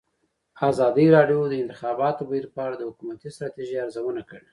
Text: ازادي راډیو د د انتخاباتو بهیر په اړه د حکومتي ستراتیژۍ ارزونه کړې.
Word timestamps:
ازادي 0.69 1.05
راډیو 1.15 1.39
د 1.47 1.49
د 1.51 1.53
انتخاباتو 1.63 2.27
بهیر 2.29 2.45
په 2.53 2.59
اړه 2.65 2.75
د 2.77 2.83
حکومتي 2.89 3.27
ستراتیژۍ 3.35 3.75
ارزونه 3.85 4.21
کړې. 4.29 4.47